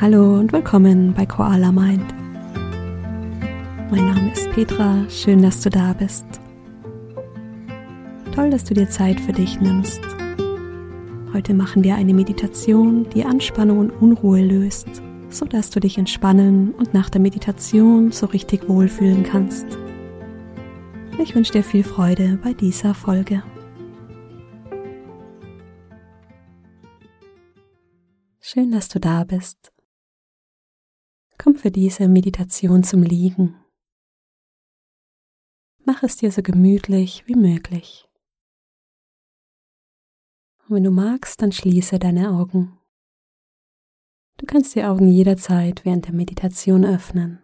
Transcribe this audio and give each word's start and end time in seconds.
Hallo 0.00 0.38
und 0.38 0.52
willkommen 0.52 1.12
bei 1.12 1.26
Koala 1.26 1.72
Mind. 1.72 2.14
Mein 3.90 4.06
Name 4.06 4.32
ist 4.32 4.48
Petra, 4.52 5.04
schön, 5.10 5.42
dass 5.42 5.60
du 5.60 5.70
da 5.70 5.92
bist. 5.92 6.24
Toll, 8.32 8.48
dass 8.50 8.62
du 8.62 8.74
dir 8.74 8.88
Zeit 8.88 9.20
für 9.20 9.32
dich 9.32 9.60
nimmst. 9.60 10.00
Heute 11.32 11.52
machen 11.52 11.82
wir 11.82 11.96
eine 11.96 12.14
Meditation, 12.14 13.10
die 13.10 13.24
Anspannung 13.24 13.78
und 13.78 13.90
Unruhe 13.90 14.40
löst, 14.40 14.86
sodass 15.30 15.70
du 15.70 15.80
dich 15.80 15.98
entspannen 15.98 16.74
und 16.74 16.94
nach 16.94 17.10
der 17.10 17.20
Meditation 17.20 18.12
so 18.12 18.26
richtig 18.26 18.68
wohlfühlen 18.68 19.24
kannst. 19.24 19.66
Ich 21.18 21.34
wünsche 21.34 21.54
dir 21.54 21.64
viel 21.64 21.82
Freude 21.82 22.38
bei 22.40 22.52
dieser 22.52 22.94
Folge. 22.94 23.42
Schön, 28.38 28.70
dass 28.70 28.88
du 28.88 29.00
da 29.00 29.24
bist. 29.24 29.72
Komm 31.38 31.54
für 31.54 31.70
diese 31.70 32.08
Meditation 32.08 32.82
zum 32.82 33.04
Liegen. 33.04 33.56
Mach 35.84 36.02
es 36.02 36.16
dir 36.16 36.32
so 36.32 36.42
gemütlich 36.42 37.22
wie 37.26 37.36
möglich. 37.36 38.08
Und 40.66 40.76
wenn 40.76 40.84
du 40.84 40.90
magst, 40.90 41.40
dann 41.40 41.52
schließe 41.52 41.98
deine 41.98 42.30
Augen. 42.30 42.78
Du 44.36 44.46
kannst 44.46 44.74
die 44.74 44.84
Augen 44.84 45.08
jederzeit 45.08 45.84
während 45.84 46.06
der 46.06 46.14
Meditation 46.14 46.84
öffnen. 46.84 47.42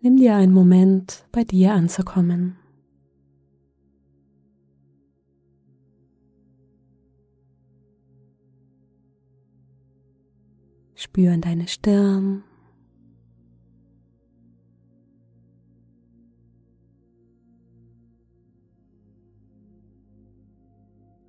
Nimm 0.00 0.16
dir 0.16 0.34
einen 0.34 0.52
Moment, 0.52 1.26
bei 1.30 1.44
dir 1.44 1.72
anzukommen. 1.72 2.58
Spüren 11.02 11.40
deine 11.40 11.66
Stirn. 11.66 12.44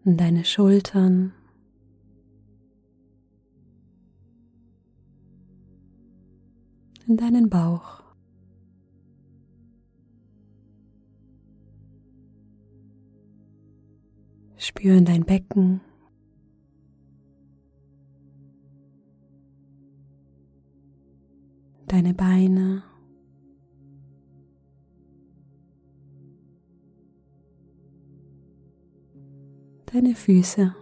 Deine 0.06 0.46
Schultern. 0.46 1.34
In 7.08 7.18
deinen 7.18 7.50
Bauch. 7.50 8.04
Spüren 14.56 15.04
dein 15.06 15.26
Becken. 15.26 15.82
Deine 21.94 22.16
Beine. 22.16 22.82
Deine 29.86 30.16
Füße. 30.16 30.74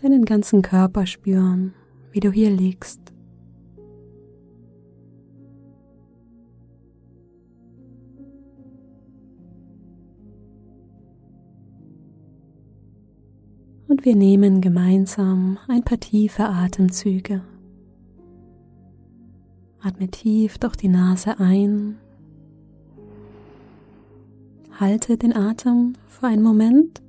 Deinen 0.00 0.24
ganzen 0.24 0.62
Körper 0.62 1.04
spüren, 1.04 1.74
wie 2.12 2.20
du 2.20 2.32
hier 2.32 2.48
liegst. 2.48 3.15
Wir 14.06 14.14
nehmen 14.14 14.60
gemeinsam 14.60 15.58
ein 15.66 15.82
paar 15.82 15.98
tiefe 15.98 16.44
Atemzüge. 16.44 17.42
Atme 19.82 20.06
tief 20.08 20.58
durch 20.58 20.76
die 20.76 20.86
Nase 20.86 21.40
ein. 21.40 21.98
Halte 24.78 25.18
den 25.18 25.34
Atem 25.34 25.94
für 26.06 26.28
einen 26.28 26.44
Moment 26.44 27.02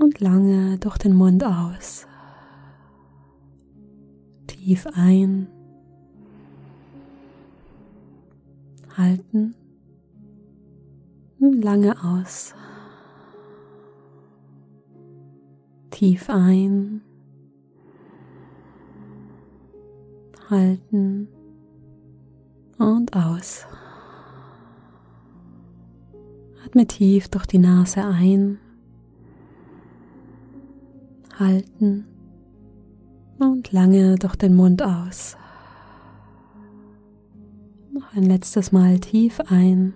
und 0.00 0.18
lange 0.18 0.78
durch 0.78 0.98
den 0.98 1.14
Mund 1.14 1.44
aus. 1.44 2.08
Tief 4.48 4.88
ein. 4.92 5.46
Halten. 8.96 9.54
Lange 11.38 11.94
aus. 12.02 12.56
Tief 16.02 16.28
ein, 16.28 17.00
halten 20.50 21.28
und 22.76 23.14
aus. 23.14 23.64
Atme 26.66 26.88
tief 26.88 27.28
durch 27.28 27.46
die 27.46 27.58
Nase 27.58 28.04
ein, 28.04 28.58
halten 31.38 32.08
und 33.38 33.70
lange 33.70 34.16
durch 34.16 34.34
den 34.34 34.56
Mund 34.56 34.82
aus. 34.82 35.36
Noch 37.92 38.12
ein 38.16 38.24
letztes 38.24 38.72
Mal 38.72 38.98
tief 38.98 39.38
ein, 39.46 39.94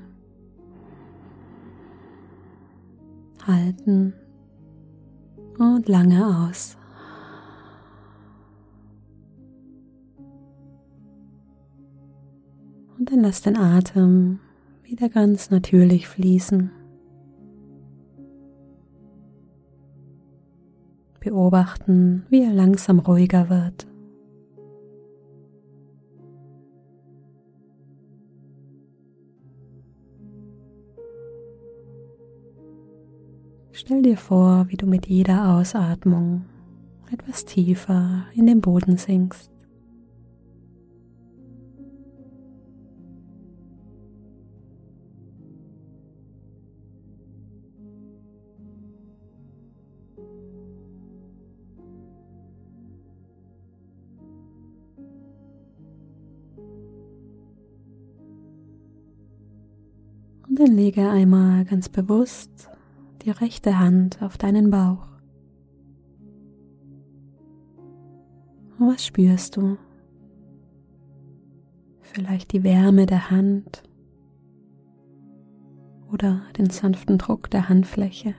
halten 3.45 4.15
und 5.59 5.89
lange 5.89 6.49
aus. 6.49 6.77
Und 12.99 13.11
dann 13.11 13.21
lass 13.21 13.43
den 13.43 13.57
Atem 13.57 14.41
wieder 14.83 15.09
ganz 15.09 15.51
natürlich 15.51 16.09
fließen. 16.09 16.71
Beobachten, 21.21 22.25
wie 22.31 22.43
er 22.45 22.53
langsam 22.53 23.01
ruhiger 23.01 23.51
wird. 23.51 23.87
Stell 33.87 34.03
dir 34.03 34.17
vor, 34.17 34.67
wie 34.69 34.77
du 34.77 34.85
mit 34.85 35.07
jeder 35.07 35.55
Ausatmung 35.55 36.45
etwas 37.13 37.45
tiefer 37.45 38.25
in 38.35 38.49
den 38.49 38.61
Boden 38.61 38.97
sinkst. 38.97 39.49
Und 60.49 60.59
dann 60.59 60.73
lege 60.75 61.09
einmal 61.09 61.65
ganz 61.67 61.89
bewusst 61.89 62.69
die 63.27 63.33
rechte 63.33 63.77
Hand 63.77 64.23
auf 64.23 64.39
deinen 64.39 64.71
Bauch. 64.71 65.09
Was 68.79 69.05
spürst 69.05 69.57
du? 69.57 69.79
Vielleicht 72.03 72.53
die 72.53 72.63
Wärme 72.63 73.05
der 73.05 73.29
Hand 73.31 73.83
oder 76.13 76.43
den 76.57 76.71
sanften 76.71 77.19
Druck 77.19 77.51
der 77.51 77.69
Handfläche. 77.69 78.37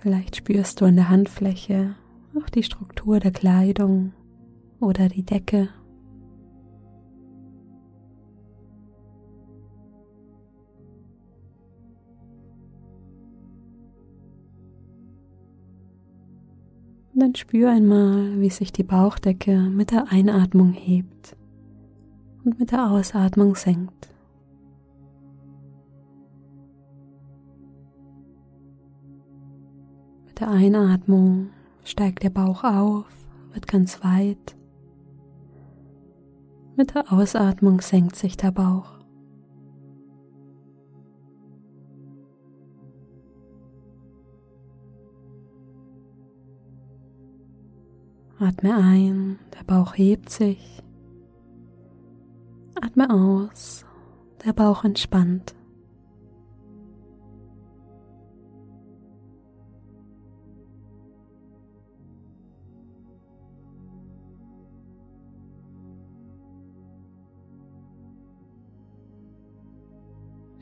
Vielleicht 0.00 0.34
spürst 0.34 0.80
du 0.80 0.86
an 0.86 0.96
der 0.96 1.08
Handfläche 1.08 1.94
auch 2.36 2.48
die 2.50 2.62
Struktur 2.62 3.20
der 3.20 3.30
Kleidung 3.30 4.12
oder 4.80 5.08
die 5.08 5.22
Decke. 5.22 5.68
Und 17.14 17.22
dann 17.22 17.34
spür 17.34 17.70
einmal, 17.70 18.38
wie 18.40 18.50
sich 18.50 18.72
die 18.72 18.82
Bauchdecke 18.82 19.58
mit 19.58 19.90
der 19.90 20.12
Einatmung 20.12 20.72
hebt 20.72 21.34
und 22.44 22.58
mit 22.58 22.72
der 22.72 22.90
Ausatmung 22.90 23.54
senkt. 23.54 24.12
Mit 30.26 30.40
der 30.40 30.50
Einatmung 30.50 31.48
steigt 31.86 32.24
der 32.24 32.30
Bauch 32.30 32.64
auf, 32.64 33.06
wird 33.52 33.68
ganz 33.68 34.02
weit. 34.02 34.56
Mit 36.76 36.94
der 36.94 37.12
Ausatmung 37.12 37.80
senkt 37.80 38.16
sich 38.16 38.36
der 38.36 38.50
Bauch. 38.50 38.96
Atme 48.38 48.76
ein, 48.76 49.38
der 49.58 49.64
Bauch 49.64 49.96
hebt 49.96 50.28
sich. 50.28 50.82
Atme 52.82 53.08
aus, 53.08 53.86
der 54.44 54.52
Bauch 54.52 54.84
entspannt. 54.84 55.55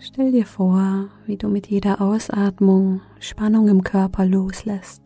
Stell 0.07 0.33
dir 0.33 0.45
vor, 0.45 1.09
wie 1.25 1.39
du 1.39 1.49
mit 1.49 1.69
jeder 1.69 2.03
Ausatmung 2.03 3.01
Spannung 3.21 3.69
im 3.69 3.83
Körper 3.83 4.27
loslässt. 4.27 5.01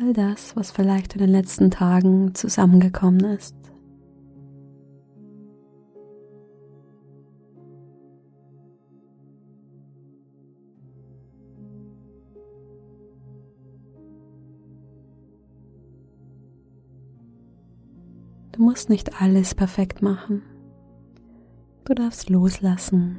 all 0.00 0.12
das, 0.14 0.56
was 0.56 0.70
vielleicht 0.70 1.12
in 1.14 1.20
den 1.20 1.30
letzten 1.30 1.70
Tagen 1.70 2.34
zusammengekommen 2.34 3.24
ist. 3.24 3.54
Musst 18.64 18.88
nicht 18.88 19.20
alles 19.20 19.54
perfekt 19.54 20.02
machen. 20.02 20.42
Du 21.84 21.94
darfst 21.94 22.30
loslassen, 22.30 23.18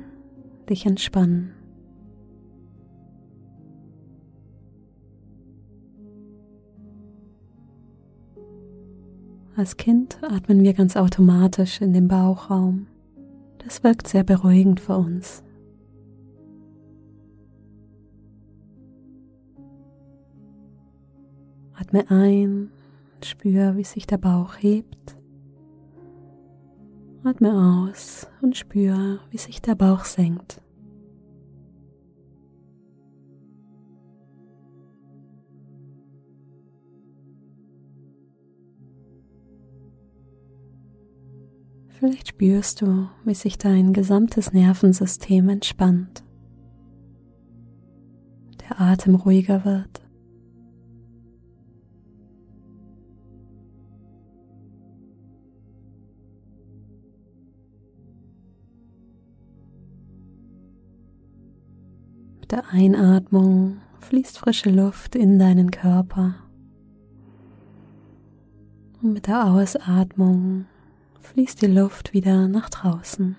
dich 0.69 0.85
entspannen. 0.85 1.53
Als 9.55 9.77
Kind 9.77 10.21
atmen 10.21 10.63
wir 10.63 10.73
ganz 10.73 10.97
automatisch 10.97 11.79
in 11.79 11.93
den 11.93 12.09
Bauchraum. 12.09 12.87
Das 13.59 13.83
wirkt 13.83 14.07
sehr 14.07 14.23
beruhigend 14.23 14.81
für 14.81 14.97
uns. 14.97 15.43
Atme 21.73 22.09
ein, 22.09 22.69
spür, 23.23 23.77
wie 23.77 23.83
sich 23.83 24.07
der 24.07 24.17
Bauch 24.17 24.55
hebt. 24.57 25.14
Atme 27.25 27.89
aus 27.89 28.27
und 28.43 28.55
spür, 28.55 29.19
wie 29.31 29.39
sich 29.39 29.59
der 29.59 29.73
Bauch 29.73 30.05
senkt. 30.05 30.61
Vielleicht 41.87 42.27
spürst 42.27 42.81
du, 42.81 43.09
wie 43.23 43.33
sich 43.33 43.57
dein 43.57 43.91
gesamtes 43.91 44.53
Nervensystem 44.53 45.49
entspannt, 45.49 46.23
der 48.59 48.79
Atem 48.79 49.15
ruhiger 49.15 49.65
wird. 49.65 50.04
Der 62.55 62.69
Einatmung 62.71 63.81
fließt 63.99 64.37
frische 64.37 64.69
Luft 64.69 65.15
in 65.15 65.37
deinen 65.39 65.71
Körper. 65.71 66.35
Und 69.01 69.11
mit 69.11 69.27
der 69.27 69.45
Ausatmung 69.51 70.65
fließt 71.19 71.61
die 71.61 71.67
Luft 71.67 72.13
wieder 72.13 72.47
nach 72.47 72.69
draußen. 72.69 73.35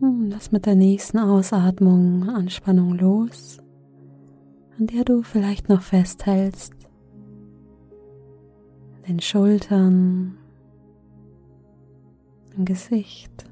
Lass 0.00 0.50
mit 0.50 0.66
der 0.66 0.74
nächsten 0.74 1.18
Ausatmung 1.18 2.28
Anspannung 2.28 2.94
los, 2.94 3.58
an 4.78 4.88
der 4.88 5.04
du 5.04 5.22
vielleicht 5.22 5.68
noch 5.68 5.82
festhältst. 5.82 6.79
Den 9.10 9.18
Schultern, 9.18 10.38
im 12.56 12.64
Gesicht. 12.64 13.44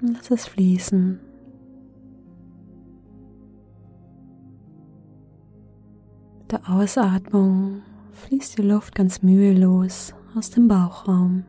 Lass 0.00 0.30
es 0.30 0.46
fließen. 0.46 1.20
Der 6.50 6.66
Ausatmung 6.66 7.82
fließt 8.12 8.56
die 8.56 8.62
Luft 8.62 8.94
ganz 8.94 9.20
mühelos 9.20 10.14
aus 10.34 10.48
dem 10.48 10.66
Bauchraum. 10.66 11.44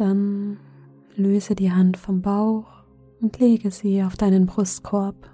Dann 0.00 0.58
löse 1.14 1.54
die 1.54 1.72
Hand 1.72 1.98
vom 1.98 2.22
Bauch 2.22 2.84
und 3.20 3.38
lege 3.38 3.70
sie 3.70 4.02
auf 4.02 4.16
deinen 4.16 4.46
Brustkorb. 4.46 5.30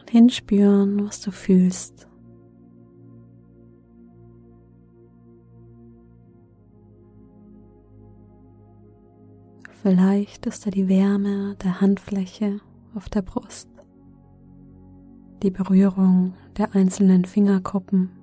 Und 0.00 0.10
hinspüren, 0.10 1.06
was 1.06 1.20
du 1.20 1.30
fühlst. 1.30 2.08
Vielleicht 9.82 10.46
ist 10.46 10.64
da 10.64 10.70
die 10.70 10.88
Wärme 10.88 11.56
der 11.62 11.80
Handfläche 11.80 12.60
auf 12.94 13.08
der 13.08 13.22
Brust, 13.22 13.68
die 15.42 15.50
Berührung 15.50 16.34
der 16.56 16.74
einzelnen 16.74 17.24
Fingerkuppen 17.24 18.21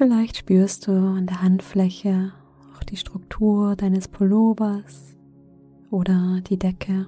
Vielleicht 0.00 0.38
spürst 0.38 0.86
du 0.86 0.92
an 0.92 1.26
der 1.26 1.42
Handfläche 1.42 2.32
auch 2.72 2.82
die 2.84 2.96
Struktur 2.96 3.76
deines 3.76 4.08
Pullovers 4.08 5.14
oder 5.90 6.40
die 6.40 6.58
Decke. 6.58 7.06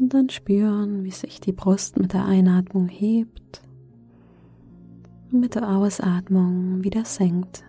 Und 0.00 0.14
dann 0.14 0.28
spüren, 0.28 1.02
wie 1.02 1.10
sich 1.10 1.40
die 1.40 1.50
Brust 1.50 1.98
mit 1.98 2.12
der 2.12 2.24
Einatmung 2.24 2.86
hebt 2.86 3.62
und 5.32 5.40
mit 5.40 5.56
der 5.56 5.68
Ausatmung 5.68 6.84
wieder 6.84 7.04
senkt. 7.04 7.64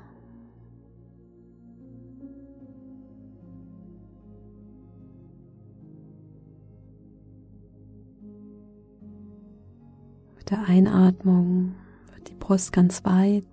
der 10.49 10.63
Einatmung 10.67 11.75
wird 12.13 12.29
die 12.29 12.35
Brust 12.35 12.73
ganz 12.73 13.03
weit. 13.05 13.45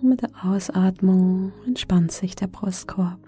Und 0.00 0.08
mit 0.08 0.22
der 0.22 0.30
Ausatmung 0.42 1.52
entspannt 1.66 2.12
sich 2.12 2.36
der 2.36 2.46
Brustkorb. 2.46 3.18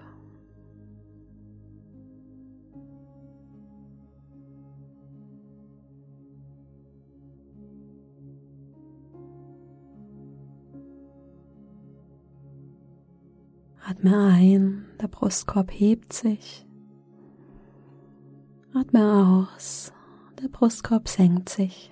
Atme 13.85 14.17
ein, 14.17 14.87
der 15.01 15.09
Brustkorb 15.09 15.71
hebt 15.71 16.13
sich. 16.13 16.67
Atme 18.73 19.45
aus, 19.55 19.93
der 20.43 20.49
Brustkorb 20.49 21.09
senkt 21.09 21.49
sich. 21.49 21.91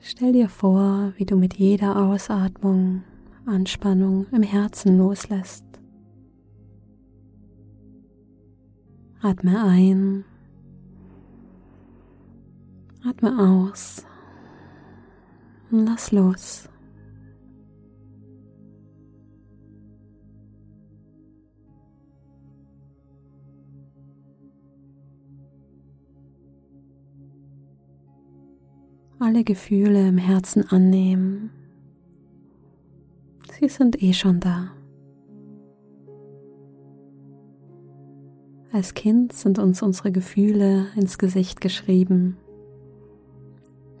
Stell 0.00 0.32
dir 0.32 0.48
vor, 0.48 1.12
wie 1.16 1.26
du 1.26 1.36
mit 1.36 1.54
jeder 1.54 1.96
Ausatmung 1.96 3.02
Anspannung 3.44 4.26
im 4.32 4.42
Herzen 4.42 4.98
loslässt. 4.98 5.64
Atme 9.20 9.62
ein, 9.62 10.24
atme 13.04 13.38
aus 13.38 14.06
und 15.70 15.86
lass 15.86 16.12
los. 16.12 16.68
Alle 29.18 29.44
Gefühle 29.44 30.08
im 30.08 30.18
Herzen 30.18 30.68
annehmen 30.68 31.50
Sie 33.58 33.68
sind 33.68 34.02
eh 34.02 34.12
schon 34.12 34.40
da. 34.40 34.70
Als 38.70 38.92
Kind 38.92 39.32
sind 39.32 39.58
uns 39.58 39.80
unsere 39.80 40.12
Gefühle 40.12 40.88
ins 40.96 41.16
Gesicht 41.16 41.62
geschrieben. 41.62 42.36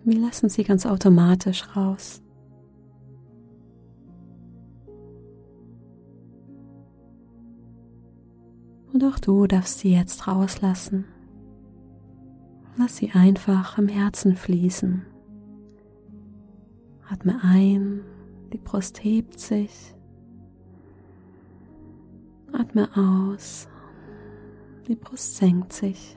Wir 0.04 0.18
lassen 0.18 0.50
sie 0.50 0.64
ganz 0.64 0.84
automatisch 0.84 1.64
raus. 1.74 2.20
Und 8.92 9.02
auch 9.04 9.18
du 9.18 9.46
darfst 9.46 9.78
sie 9.78 9.94
jetzt 9.94 10.28
rauslassen. 10.28 11.06
Lass 12.76 12.96
sie 12.96 13.10
einfach 13.12 13.78
im 13.78 13.88
Herzen 13.88 14.36
fließen. 14.36 15.06
Atme 17.08 17.40
ein 17.42 18.02
die 18.52 18.58
Brust 18.58 19.02
hebt 19.02 19.40
sich. 19.40 19.94
Atme 22.52 22.88
aus. 22.96 23.68
Die 24.86 24.94
Brust 24.94 25.36
senkt 25.36 25.72
sich. 25.72 26.16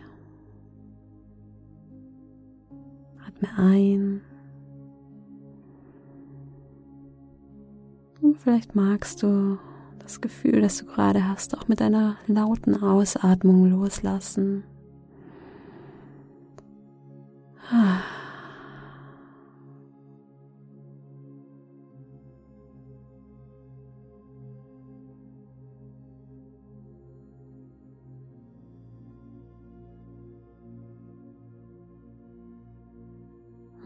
Atme 3.27 3.49
ein. 3.57 4.21
Und 8.21 8.37
vielleicht 8.39 8.75
magst 8.75 9.23
du 9.23 9.57
das 9.97 10.21
Gefühl, 10.21 10.61
das 10.61 10.77
du 10.77 10.85
gerade 10.85 11.27
hast, 11.27 11.57
auch 11.57 11.67
mit 11.67 11.81
einer 11.81 12.17
lauten 12.27 12.81
Ausatmung 12.81 13.69
loslassen. 13.71 14.63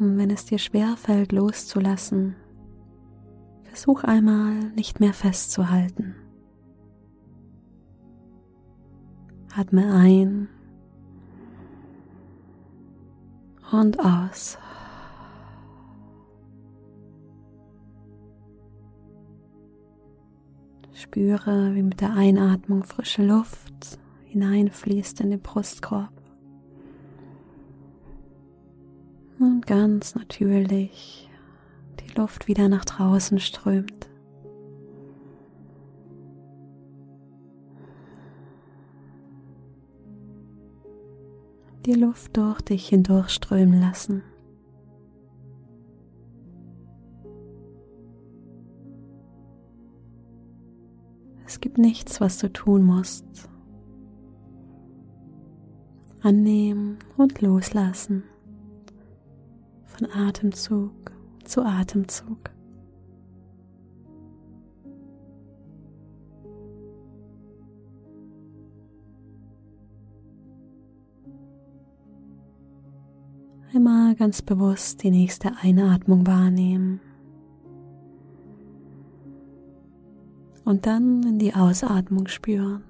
Und 0.03 0.17
wenn 0.17 0.29
es 0.29 0.45
dir 0.45 0.59
schwer 0.59 0.95
fällt, 0.97 1.31
loszulassen, 1.31 2.35
versuch 3.63 4.03
einmal 4.03 4.71
nicht 4.75 4.99
mehr 4.99 5.13
festzuhalten. 5.13 6.15
Atme 9.55 9.93
ein 9.93 10.49
und 13.73 13.99
aus. 13.99 14.57
Spüre, 20.93 21.75
wie 21.75 21.83
mit 21.83 21.99
der 21.99 22.13
Einatmung 22.13 22.83
frische 22.83 23.23
Luft 23.25 23.99
hineinfließt 24.25 25.21
in 25.21 25.31
den 25.31 25.41
Brustkorb. 25.41 26.13
und 29.43 29.67
ganz 29.67 30.15
natürlich 30.15 31.29
die 31.99 32.13
Luft 32.19 32.47
wieder 32.47 32.69
nach 32.69 32.85
draußen 32.85 33.39
strömt. 33.39 34.07
Die 41.85 41.95
Luft 41.95 42.37
durch 42.37 42.61
dich 42.61 42.87
hindurchströmen 42.87 43.81
lassen. 43.81 44.23
Es 51.45 51.59
gibt 51.59 51.77
nichts, 51.77 52.21
was 52.21 52.37
du 52.37 52.51
tun 52.53 52.83
musst. 52.83 53.25
Annehmen 56.21 56.99
und 57.17 57.41
loslassen 57.41 58.23
von 59.83 60.09
Atemzug 60.09 61.11
zu 61.43 61.65
Atemzug. 61.65 62.52
Ganz 74.17 74.41
bewusst 74.41 75.03
die 75.03 75.09
nächste 75.09 75.51
Einatmung 75.61 76.27
wahrnehmen. 76.27 77.01
Und 80.63 80.85
dann 80.85 81.23
in 81.23 81.39
die 81.39 81.53
Ausatmung 81.53 82.27
spüren. 82.27 82.83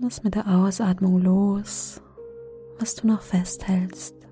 Lass 0.00 0.22
mit 0.22 0.34
der 0.34 0.48
Ausatmung 0.48 1.22
los, 1.22 2.02
was 2.78 2.94
du 2.96 3.06
noch 3.06 3.22
festhältst. 3.22 4.25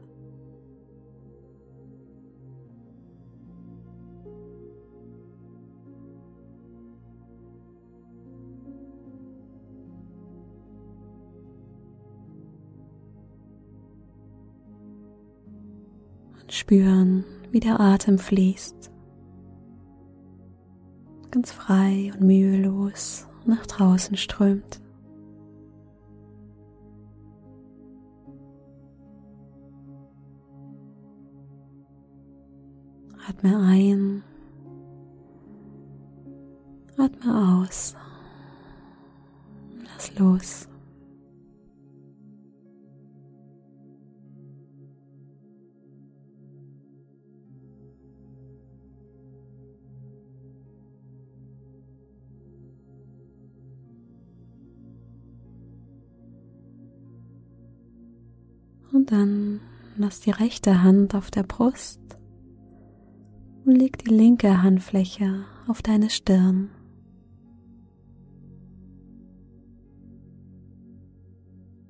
Spüren, 16.65 17.27
wie 17.51 17.61
der 17.61 17.79
Atem 17.79 18.19
fließt. 18.19 18.91
Ganz 21.31 21.53
frei 21.53 22.11
und 22.15 22.23
mühelos 22.27 23.27
nach 23.45 23.67
draußen 23.67 24.17
strömt. 24.17 24.81
Atme 33.29 33.59
ein, 33.59 34.23
atme 36.97 37.63
aus, 37.63 37.95
lass 39.83 40.19
los. 40.19 40.69
Dann 59.05 59.61
lass 59.97 60.21
die 60.21 60.31
rechte 60.31 60.83
Hand 60.83 61.15
auf 61.15 61.31
der 61.31 61.43
Brust 61.43 62.01
und 63.65 63.77
leg 63.77 63.99
die 63.99 64.11
linke 64.11 64.63
Handfläche 64.63 65.45
auf 65.67 65.83
deine 65.83 66.11
Stirn. 66.11 66.71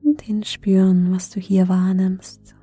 Und 0.03 0.23
hinspüren, 0.23 1.13
was 1.13 1.31
du 1.31 1.41
hier 1.41 1.69
wahrnimmst. 1.69 2.55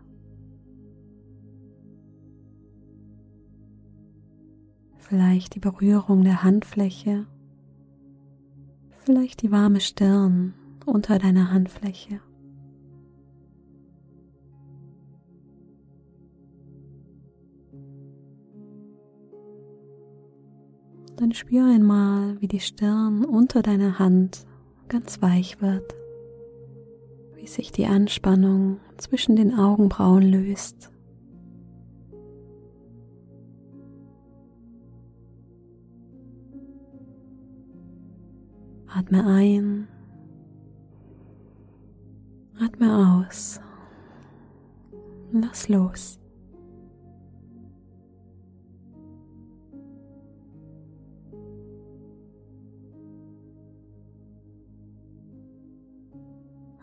Vielleicht 4.97 5.55
die 5.55 5.59
Berührung 5.59 6.23
der 6.23 6.43
Handfläche 6.43 7.25
Vielleicht 9.03 9.41
die 9.41 9.51
warme 9.51 9.79
Stirn 9.79 10.53
unter 10.85 11.17
deiner 11.17 11.51
Handfläche. 11.51 12.21
Dann 21.21 21.35
spür 21.35 21.67
einmal, 21.67 22.41
wie 22.41 22.47
die 22.47 22.59
Stirn 22.59 23.23
unter 23.23 23.61
deiner 23.61 23.99
Hand 23.99 24.43
ganz 24.87 25.21
weich 25.21 25.61
wird, 25.61 25.93
wie 27.35 27.45
sich 27.45 27.71
die 27.71 27.85
Anspannung 27.85 28.79
zwischen 28.97 29.35
den 29.35 29.53
Augenbrauen 29.53 30.23
löst. 30.23 30.91
Atme 38.87 39.23
ein, 39.23 39.87
atme 42.59 43.21
aus, 43.21 43.61
lass 45.31 45.69
los. 45.69 46.20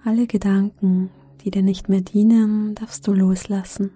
Alle 0.09 0.27
Gedanken, 0.27 1.11
die 1.43 1.51
dir 1.51 1.63
nicht 1.63 1.91
mehr 1.91 2.01
dienen, 2.01 2.75
darfst 2.75 3.07
du 3.07 3.13
loslassen. 3.13 3.91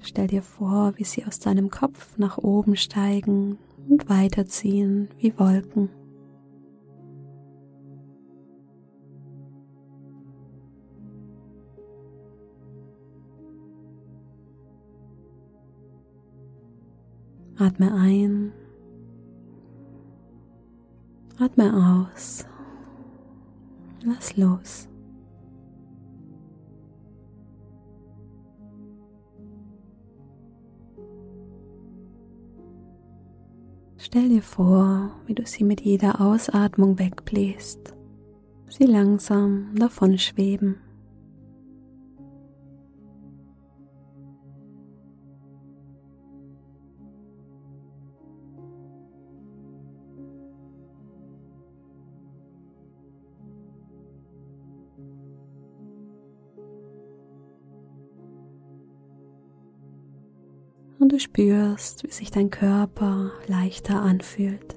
Stell 0.00 0.26
dir 0.26 0.40
vor, 0.40 0.94
wie 0.96 1.04
sie 1.04 1.26
aus 1.26 1.38
deinem 1.38 1.68
Kopf 1.68 2.16
nach 2.16 2.38
oben 2.38 2.76
steigen 2.76 3.58
und 3.90 4.08
weiterziehen 4.08 5.10
wie 5.18 5.38
Wolken. 5.38 5.90
Atme 17.58 17.92
ein 17.92 18.52
Atme 21.38 22.08
aus. 22.10 22.46
Lass 24.02 24.36
los. 24.36 24.88
Stell 33.98 34.28
dir 34.30 34.42
vor, 34.42 35.10
wie 35.26 35.34
du 35.34 35.44
sie 35.44 35.64
mit 35.64 35.82
jeder 35.82 36.20
Ausatmung 36.20 36.98
wegbläst, 36.98 37.92
sie 38.68 38.84
langsam 38.84 39.74
davon 39.74 40.16
schweben. 40.16 40.85
Du 61.16 61.20
spürst, 61.20 62.04
wie 62.04 62.12
sich 62.12 62.30
dein 62.30 62.50
Körper 62.50 63.32
leichter 63.46 64.02
anfühlt. 64.02 64.76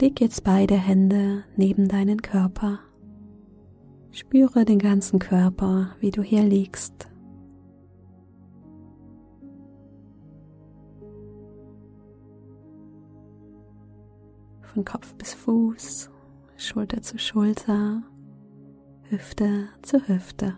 Leg 0.00 0.18
jetzt 0.22 0.42
beide 0.44 0.76
Hände 0.76 1.44
neben 1.56 1.86
deinen 1.86 2.22
Körper. 2.22 2.78
Spüre 4.12 4.64
den 4.64 4.78
ganzen 4.78 5.18
Körper, 5.18 5.94
wie 6.00 6.10
du 6.10 6.22
hier 6.22 6.42
liegst. 6.42 7.09
Von 14.72 14.84
Kopf 14.84 15.14
bis 15.14 15.34
Fuß, 15.34 16.10
Schulter 16.56 17.02
zu 17.02 17.18
Schulter, 17.18 18.02
Hüfte 19.08 19.68
zu 19.82 20.06
Hüfte. 20.06 20.56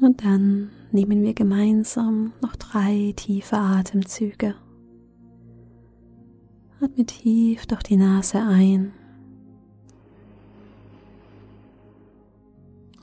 Und 0.00 0.24
dann 0.24 0.70
nehmen 0.92 1.22
wir 1.22 1.34
gemeinsam 1.34 2.32
noch 2.42 2.56
drei 2.56 3.12
tiefe 3.16 3.56
Atemzüge. 3.56 4.54
Atme 6.80 7.06
tief 7.06 7.66
durch 7.66 7.82
die 7.82 7.96
Nase 7.96 8.38
ein 8.38 8.92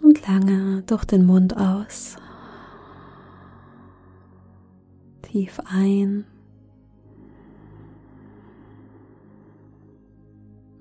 und 0.01 0.27
lange 0.27 0.84
durch 0.84 1.06
den 1.06 1.25
Mund 1.25 1.56
aus. 1.58 2.17
Tief 5.21 5.60
ein, 5.65 6.25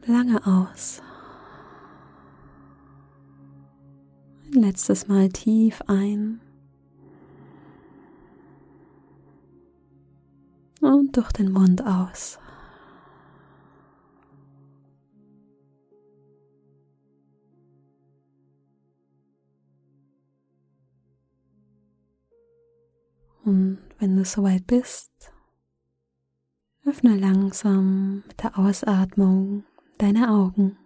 lange 0.04 0.44
aus. 0.44 1.00
Ein 4.52 4.62
letztes 4.62 5.06
Mal 5.06 5.28
tief 5.28 5.80
ein. 5.86 6.40
Und 10.80 11.16
durch 11.16 11.30
den 11.32 11.52
Mund 11.52 11.86
aus. 11.86 12.38
Und 23.44 23.78
wenn 23.98 24.16
du 24.16 24.24
soweit 24.24 24.66
bist, 24.66 25.12
öffne 26.84 27.16
langsam 27.16 28.24
mit 28.26 28.42
der 28.42 28.58
Ausatmung 28.58 29.64
deine 29.98 30.30
Augen. 30.30 30.79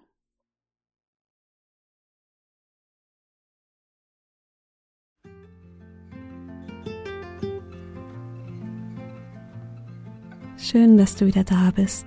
Schön, 10.65 10.97
dass 10.97 11.15
du 11.15 11.27
wieder 11.27 11.45
da 11.45 11.71
bist. 11.77 12.07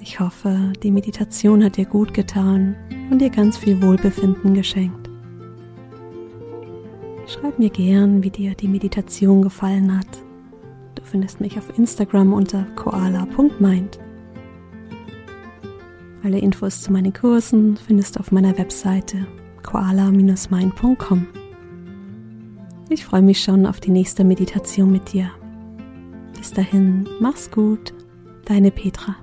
Ich 0.00 0.18
hoffe, 0.18 0.72
die 0.82 0.90
Meditation 0.90 1.62
hat 1.62 1.76
dir 1.76 1.84
gut 1.84 2.14
getan 2.14 2.74
und 3.10 3.18
dir 3.18 3.28
ganz 3.28 3.58
viel 3.58 3.82
Wohlbefinden 3.82 4.54
geschenkt. 4.54 5.10
Schreib 7.26 7.58
mir 7.58 7.68
gern, 7.68 8.22
wie 8.22 8.30
dir 8.30 8.54
die 8.54 8.66
Meditation 8.66 9.42
gefallen 9.42 9.94
hat. 9.98 10.06
Du 10.94 11.02
findest 11.04 11.38
mich 11.42 11.58
auf 11.58 11.78
Instagram 11.78 12.32
unter 12.32 12.64
koala.mind. 12.76 13.98
Alle 16.24 16.38
Infos 16.38 16.80
zu 16.80 16.92
meinen 16.92 17.12
Kursen 17.12 17.76
findest 17.76 18.16
du 18.16 18.20
auf 18.20 18.32
meiner 18.32 18.56
Webseite 18.56 19.26
koala-mind.com. 19.62 21.26
Ich 22.88 23.04
freue 23.04 23.22
mich 23.22 23.42
schon 23.42 23.66
auf 23.66 23.80
die 23.80 23.90
nächste 23.90 24.24
Meditation 24.24 24.90
mit 24.90 25.12
dir. 25.12 25.30
Bis 26.50 26.56
dahin, 26.56 27.08
mach's 27.20 27.48
gut, 27.48 27.94
deine 28.44 28.72
Petra. 28.72 29.14